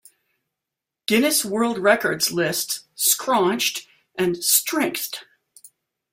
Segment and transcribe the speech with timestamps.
[1.05, 3.85] "Guinness World Records" lists "scraunched"
[4.15, 5.25] and "strengthed".